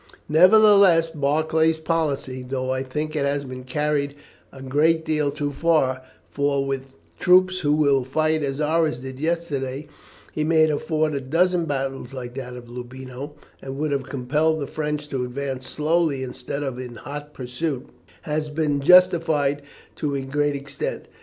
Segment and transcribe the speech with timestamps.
[0.29, 4.15] "Nevertheless, Barclay's policy, though I think it has been carried
[4.51, 9.87] a great deal too far for with troops who will fight as ours did yesterday
[10.33, 14.59] he might have fought a dozen battles like that of Loubino, and would have compelled
[14.59, 17.87] the French to advance slowly instead of in hot pursuit
[18.23, 19.61] has been justified
[19.97, 21.05] to a great extent.